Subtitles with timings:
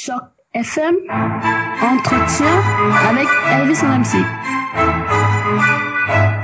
[0.00, 0.22] Choc
[0.54, 0.94] FM,
[1.82, 2.62] entretien
[3.10, 4.24] avec Elvis MC.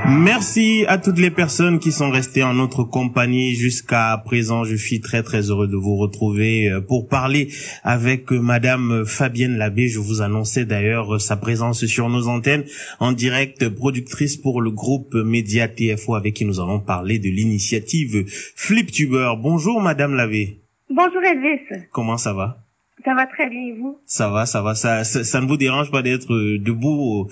[0.09, 4.65] Merci à toutes les personnes qui sont restées en notre compagnie jusqu'à présent.
[4.65, 7.47] Je suis très très heureux de vous retrouver euh, pour parler
[7.85, 9.87] avec euh, Madame Fabienne Labbé.
[9.87, 12.65] Je vous annonçais d'ailleurs sa présence sur nos antennes
[12.99, 18.25] en direct, productrice pour le groupe Média TFO avec qui nous allons parler de l'initiative
[18.27, 19.35] FlipTuber.
[19.41, 20.59] Bonjour Madame Labbé.
[20.89, 21.85] Bonjour Elvis.
[21.93, 22.64] Comment ça va?
[23.05, 23.99] Ça va très bien et vous?
[24.05, 24.75] Ça va, ça va.
[24.75, 27.29] Ça, ça, ça ne vous dérange pas d'être euh, debout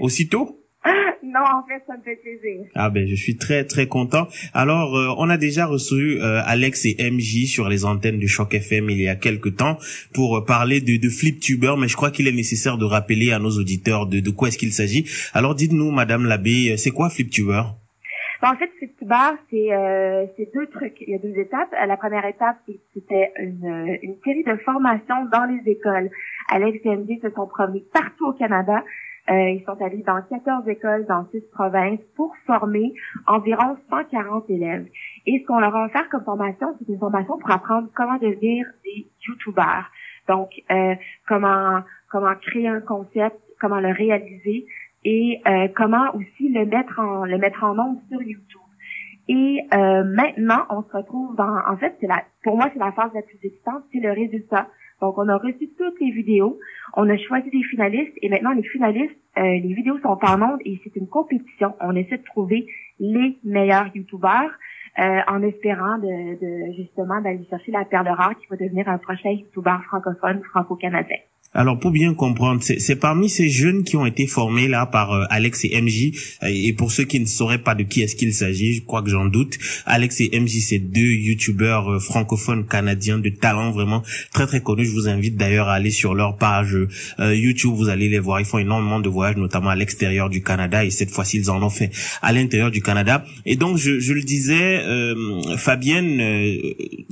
[0.00, 0.60] aussitôt?
[1.26, 2.66] Non, en fait, ça me fait plaisir.
[2.74, 4.28] Ah ben, je suis très très content.
[4.54, 8.54] Alors, euh, on a déjà reçu euh, Alex et MJ sur les antennes de Choc
[8.54, 9.76] FM il y a quelques temps
[10.14, 13.38] pour euh, parler de, de FlipTuber, mais je crois qu'il est nécessaire de rappeler à
[13.38, 15.04] nos auditeurs de, de quoi est-ce qu'il s'agit.
[15.34, 17.62] Alors, dites-nous, Madame Labbé, c'est quoi FlipTuber?
[18.46, 18.70] Ben, en fait,
[19.50, 21.00] c'est euh, c'est deux trucs.
[21.00, 21.72] Il y a deux étapes.
[21.72, 22.58] La première étape,
[22.94, 26.10] c'était une, une série de formations dans les écoles.
[26.50, 28.82] Alex et MJ se sont promis partout au Canada
[29.28, 32.94] euh, ils sont allés dans 14 écoles dans 6 provinces pour former
[33.26, 34.86] environ 140 élèves.
[35.26, 38.66] Et ce qu'on leur a offert comme formation, c'est une formation pour apprendre comment devenir
[38.84, 39.90] des YouTubers.
[40.28, 40.94] Donc, euh,
[41.26, 44.66] comment comment créer un concept, comment le réaliser
[45.06, 48.60] et euh, comment aussi le mettre en le mettre en nombre sur YouTube.
[49.28, 52.90] Et euh, maintenant, on se retrouve dans, en fait, c'est la, pour moi, c'est la
[52.92, 54.68] phase la plus excitante, c'est le résultat.
[55.00, 56.58] Donc, on a reçu toutes les vidéos,
[56.94, 60.58] on a choisi des finalistes et maintenant les finalistes, euh, les vidéos sont en nombre
[60.64, 61.74] et c'est une compétition.
[61.80, 62.66] On essaie de trouver
[62.98, 64.50] les meilleurs youtubeurs
[64.98, 68.98] euh, en espérant de, de justement d'aller chercher la perle rare qui va devenir un
[68.98, 71.18] prochain youtubeur francophone franco-canadien.
[71.56, 75.24] Alors pour bien comprendre, c'est parmi ces jeunes qui ont été formés là par euh,
[75.30, 76.12] Alex et MJ.
[76.42, 79.00] Euh, et pour ceux qui ne sauraient pas de qui est-ce qu'il s'agit, je crois
[79.00, 79.56] que j'en doute.
[79.86, 84.02] Alex et MJ, c'est deux youtubeurs euh, francophones canadiens de talent vraiment
[84.34, 84.84] très très connus.
[84.84, 86.76] Je vous invite d'ailleurs à aller sur leur page
[87.18, 87.72] YouTube.
[87.74, 88.38] Vous allez les voir.
[88.38, 90.84] Ils font énormément de voyages, notamment à l'extérieur du Canada.
[90.84, 93.24] Et cette fois-ci, ils en ont fait à l'intérieur du Canada.
[93.46, 94.82] Et donc, je, je le disais,
[95.56, 96.20] Fabienne,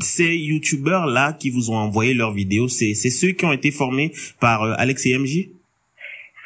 [0.03, 4.13] ces youtubeurs là qui vous ont envoyé leurs vidéos, c'est ceux qui ont été formés
[4.41, 5.51] par euh, Alex et MJ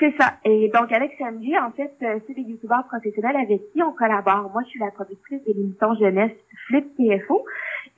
[0.00, 0.34] c'est ça.
[0.44, 3.90] Et donc, Alex et MJ, en fait, euh, c'est des youtubeurs professionnels avec qui on
[3.92, 4.48] collabore.
[4.52, 6.30] Moi, je suis la productrice de l'émission jeunesse
[6.68, 7.44] Flip TFO.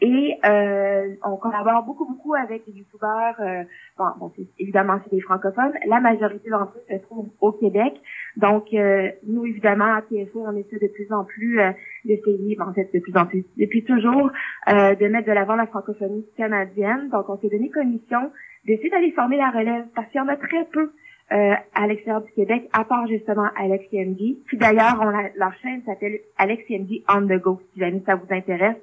[0.03, 3.35] Et euh, on collabore beaucoup, beaucoup avec des youtubeurs.
[3.41, 3.65] Euh,
[3.99, 5.73] bon, bon évidemment, c'est des francophones.
[5.87, 7.93] La majorité d'entre eux se trouvent au Québec.
[8.37, 11.73] Donc, euh, nous, évidemment, à TFO, on essaie de plus en plus euh,
[12.07, 14.31] d'essayer, en fait, de plus en plus, depuis toujours,
[14.69, 17.11] de mettre de l'avant la francophonie canadienne.
[17.11, 18.31] Donc, on s'est donné commission
[18.67, 20.93] d'essayer d'aller former la relève parce qu'il y en a très peu
[21.33, 24.37] euh, à l'extérieur du Québec, à part justement Alex MD.
[24.47, 28.27] Puis d'ailleurs, on leur chaîne s'appelle Alex MD on the go, si jamais ça vous
[28.35, 28.77] intéresse.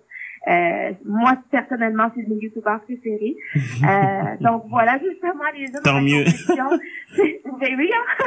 [0.47, 3.35] Euh, moi, personnellement, c'est mes youtubeurs préférés.
[3.55, 6.23] Euh, donc voilà, justement, les jeunes Tant dans mieux.
[6.23, 6.69] la compétition.
[7.59, 8.25] ben oui, hein?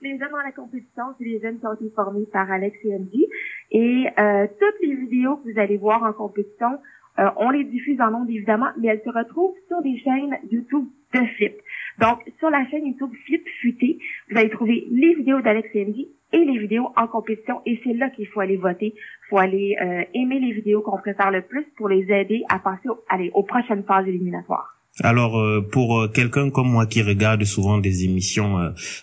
[0.00, 2.98] les jeunes dans la compétition, c'est les jeunes qui ont été formés par Alex et
[2.98, 3.26] MD.
[3.72, 6.78] Et euh, toutes les vidéos que vous allez voir en compétition
[7.18, 10.86] euh, on les diffuse en ondes évidemment, mais elles se retrouvent sur des chaînes YouTube
[11.12, 11.54] de Flip.
[11.98, 13.98] Donc, sur la chaîne YouTube Flip Futé,
[14.30, 17.60] vous allez trouver les vidéos d'Alex et les vidéos en compétition.
[17.66, 18.94] Et c'est là qu'il faut aller voter.
[18.96, 22.58] Il faut aller euh, aimer les vidéos qu'on préfère le plus pour les aider à
[22.58, 24.79] passer allez, aux prochaines phases éliminatoires.
[25.02, 28.58] Alors euh, pour euh, quelqu'un comme moi qui regarde souvent des émissions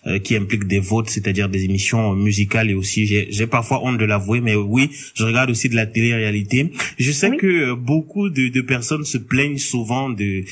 [0.05, 4.05] euh, qui impliquent des votes, c'est-à-dire des émissions musicales et aussi j'ai parfois honte de
[4.05, 6.71] l'avouer, mais oui, je regarde aussi de la télé-réalité.
[6.99, 10.43] Je sais que beaucoup de, de, personnes se plaignent souvent de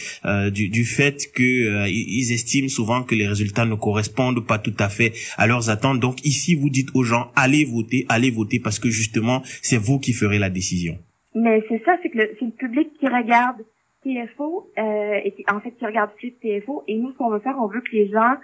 [0.49, 4.89] du, du, fait que ils estiment souvent que les résultats ne correspondent pas tout à
[4.89, 5.99] fait à leurs attentes.
[5.99, 9.99] Donc ici, vous dites aux gens allez voter, allez voter parce que justement c'est vous
[9.99, 10.97] qui ferez la décision.
[11.35, 13.57] Mais c'est ça, c'est que c'est le public qui regarde
[14.05, 17.57] TFO, euh, et en fait qui regardent Flip TFO, et nous ce qu'on veut faire,
[17.59, 18.35] on veut que les gens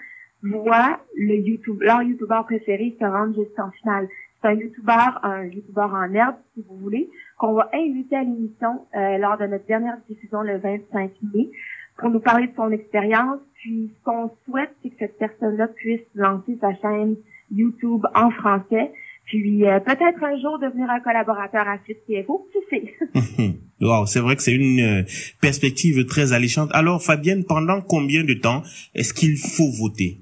[0.42, 4.08] voient le YouTube, leur YouTuber préféré se rendre jusqu'en finale.
[4.42, 8.88] C'est un YouTuber, un YouTuber en herbe, si vous voulez, qu'on va inviter à l'émission
[8.96, 11.52] euh, lors de notre dernière diffusion le 25 mai
[11.98, 13.40] pour nous parler de son expérience.
[13.56, 17.18] Puis ce qu'on souhaite, c'est que cette personne-là puisse lancer sa chaîne
[17.52, 18.92] YouTube en français
[19.26, 23.54] puis euh, peut-être un jour devenir un collaborateur à Flip TFO, tu sais.
[23.82, 25.04] wow, c'est vrai que c'est une euh,
[25.42, 26.70] perspective très alléchante.
[26.74, 28.64] Alors Fabienne, pendant combien de temps
[28.94, 30.20] est-ce qu'il faut voter?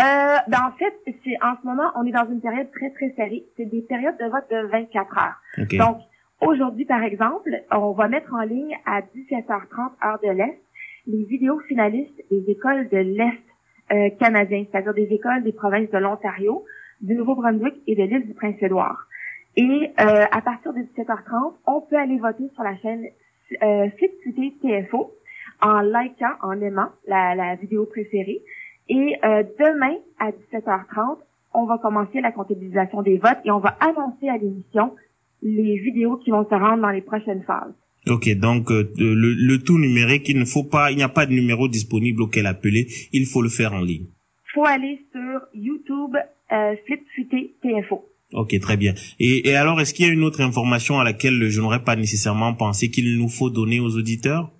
[0.00, 0.94] Euh, ben en fait,
[1.24, 3.44] c'est en ce moment, on est dans une période très très serrée.
[3.56, 5.78] C'est des périodes de vote de 24 heures.
[5.78, 5.98] Donc
[6.40, 10.58] aujourd'hui, par exemple, on va mettre en ligne à 17h30 heure de l'Est
[11.06, 13.42] les vidéos finalistes des écoles de l'Est
[13.92, 16.64] euh, canadien, c'est-à-dire des écoles des provinces de l'Ontario,
[17.02, 19.06] du Nouveau-Brunswick et de l'île du Prince-Édouard.
[19.56, 23.04] Et euh, à partir de 17h30, on peut aller voter sur la chaîne
[23.62, 25.12] euh, TFO
[25.60, 28.42] en likant, en aimant la, la vidéo préférée.
[28.88, 31.18] Et euh, demain, à 17h30,
[31.54, 34.94] on va commencer la comptabilisation des votes et on va annoncer à l'émission
[35.42, 37.74] les vidéos qui vont se rendre dans les prochaines phases.
[38.08, 41.26] Ok, donc euh, le, le, tout numérique, il ne faut pas, il n'y a pas
[41.26, 44.06] de numéro disponible auquel appeler, il faut le faire en ligne.
[44.06, 46.16] Il faut aller sur YouTube
[46.52, 47.02] euh, Flip
[47.62, 48.08] TFO.
[48.34, 48.94] Ok, très bien.
[49.18, 51.96] Et, et alors, est-ce qu'il y a une autre information à laquelle je n'aurais pas
[51.96, 54.50] nécessairement pensé qu'il nous faut donner aux auditeurs?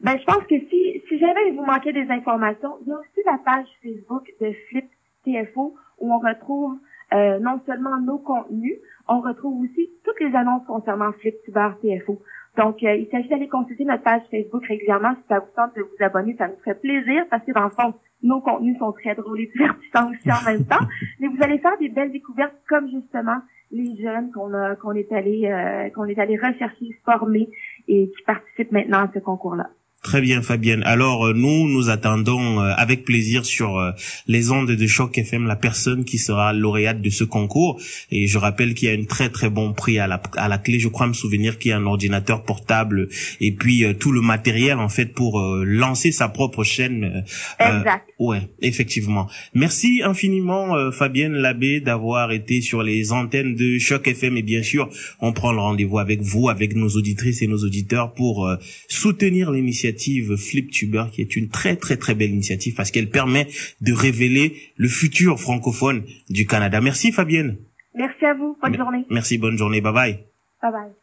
[0.00, 3.20] Ben, je pense que si, si jamais vous manquez des informations, il y a aussi
[3.24, 4.84] la page Facebook de Flip
[5.24, 6.78] TFO où on retrouve
[7.14, 8.78] euh, non seulement nos contenus,
[9.08, 12.20] on retrouve aussi toutes les annonces concernant FlipTuber TFO.
[12.56, 15.82] Donc, euh, il s'agit d'aller consulter notre page Facebook régulièrement si ça vous tente de
[15.82, 16.36] vous abonner.
[16.36, 19.46] Ça nous ferait plaisir parce que dans le fond, nos contenus sont très drôles et
[19.46, 20.84] divertissants aussi en même temps.
[21.20, 23.38] Mais vous allez faire des belles découvertes comme justement
[23.70, 27.48] les jeunes qu'on a qu'on est allé euh, qu'on est allé rechercher, former
[27.88, 29.70] et qui participent maintenant à ce concours-là.
[30.02, 30.82] Très bien, Fabienne.
[30.84, 33.92] Alors, euh, nous, nous attendons euh, avec plaisir sur euh,
[34.26, 37.80] les ondes de Choc FM la personne qui sera lauréate de ce concours.
[38.10, 40.58] Et je rappelle qu'il y a un très très bon prix à la, à la
[40.58, 40.80] clé.
[40.80, 43.10] Je crois me souvenir qu'il y a un ordinateur portable
[43.40, 47.24] et puis tout le matériel en fait pour lancer sa propre chaîne.
[47.60, 48.08] exact.
[48.18, 49.28] Ouais, effectivement.
[49.54, 54.36] Merci infiniment, Fabienne Labbé, d'avoir été sur les antennes de Choc FM.
[54.36, 54.88] Et bien sûr,
[55.20, 58.48] on prend le rendez-vous avec vous, avec nos auditrices et nos auditeurs pour
[58.88, 59.91] soutenir l'initiative
[60.36, 63.48] FlipTuber qui est une très très très belle initiative parce qu'elle permet
[63.80, 66.80] de révéler le futur francophone du Canada.
[66.80, 67.58] Merci Fabienne.
[67.94, 68.56] Merci à vous.
[68.62, 69.04] Bonne journée.
[69.10, 69.80] Merci, bonne journée.
[69.80, 70.18] Bye bye.
[70.62, 71.01] Bye bye.